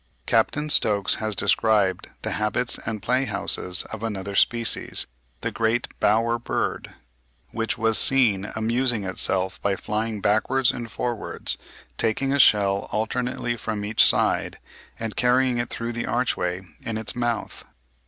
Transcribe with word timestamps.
Captain 0.25 0.67
Stokes 0.67 1.17
has 1.21 1.35
described 1.35 2.09
the 2.23 2.31
habits 2.31 2.79
and 2.87 3.03
"play 3.03 3.25
houses" 3.25 3.83
of 3.91 4.01
another 4.01 4.33
species, 4.33 5.05
the 5.41 5.51
Great 5.51 5.87
Bower 5.99 6.39
bird, 6.39 6.95
which 7.51 7.77
was 7.77 7.99
seen 7.99 8.45
"amusing 8.55 9.03
itself 9.03 9.61
by 9.61 9.75
flying 9.75 10.19
backwards 10.19 10.71
and 10.71 10.89
forwards, 10.89 11.55
taking 11.99 12.33
a 12.33 12.39
shell 12.39 12.89
alternately 12.91 13.55
from 13.55 13.85
each 13.85 14.03
side, 14.03 14.57
and 14.99 15.15
carrying 15.15 15.59
it 15.59 15.69
through 15.69 15.93
the 15.93 16.07
archway 16.07 16.63
in 16.83 16.97
its 16.97 17.15
mouth." 17.15 17.63